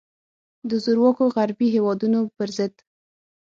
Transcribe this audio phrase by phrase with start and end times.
[0.69, 2.73] د زورواکو غربي هیوادونو پر ضد.